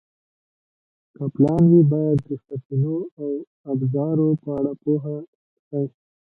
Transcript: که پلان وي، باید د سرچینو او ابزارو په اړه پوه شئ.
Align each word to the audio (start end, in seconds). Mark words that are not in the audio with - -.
که 1.15 1.23
پلان 1.35 1.63
وي، 1.71 1.81
باید 1.91 2.19
د 2.27 2.29
سرچینو 2.45 2.97
او 3.21 3.27
ابزارو 3.71 4.27
په 4.41 4.49
اړه 4.59 4.71
پوه 4.81 5.01
شئ. 5.67 5.85